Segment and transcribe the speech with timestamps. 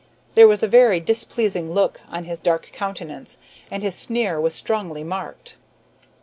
[0.33, 3.37] There was a very displeasing look on his dark countenance,
[3.69, 5.57] and his sneer was strongly marked.